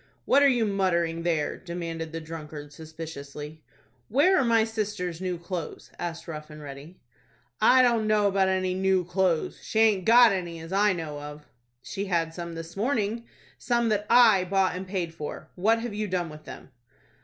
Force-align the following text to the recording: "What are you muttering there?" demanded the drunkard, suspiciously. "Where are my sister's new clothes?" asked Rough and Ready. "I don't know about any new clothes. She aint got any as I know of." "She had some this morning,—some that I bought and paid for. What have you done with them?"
"What 0.25 0.41
are 0.41 0.47
you 0.47 0.65
muttering 0.65 1.21
there?" 1.21 1.59
demanded 1.59 2.11
the 2.11 2.19
drunkard, 2.19 2.73
suspiciously. 2.73 3.61
"Where 4.09 4.39
are 4.39 4.43
my 4.43 4.63
sister's 4.63 5.21
new 5.21 5.37
clothes?" 5.37 5.91
asked 5.99 6.27
Rough 6.27 6.49
and 6.49 6.59
Ready. 6.59 6.97
"I 7.61 7.83
don't 7.83 8.07
know 8.07 8.25
about 8.27 8.47
any 8.47 8.73
new 8.73 9.05
clothes. 9.05 9.59
She 9.61 9.77
aint 9.79 10.05
got 10.05 10.31
any 10.31 10.59
as 10.59 10.73
I 10.73 10.91
know 10.93 11.21
of." 11.21 11.45
"She 11.83 12.05
had 12.05 12.33
some 12.33 12.55
this 12.55 12.75
morning,—some 12.75 13.89
that 13.89 14.07
I 14.09 14.43
bought 14.43 14.75
and 14.75 14.87
paid 14.87 15.13
for. 15.13 15.51
What 15.53 15.81
have 15.81 15.93
you 15.93 16.07
done 16.07 16.29
with 16.29 16.45
them?" 16.45 16.71